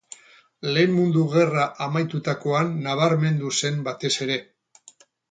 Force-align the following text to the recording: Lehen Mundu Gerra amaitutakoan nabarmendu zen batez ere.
Lehen 0.75 0.93
Mundu 0.99 1.25
Gerra 1.33 1.65
amaitutakoan 1.87 2.71
nabarmendu 2.85 3.51
zen 3.65 3.77
batez 3.89 4.11
ere. 4.27 4.39